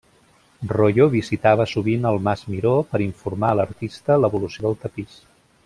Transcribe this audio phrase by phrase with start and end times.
[0.71, 5.21] Royo visitava sovint el Mas Miró per informar a l'artista l'evolució del tapís.